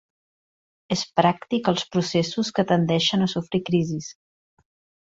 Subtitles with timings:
[0.95, 4.15] És pràctic als processos que tendeixen a sofrir crisis.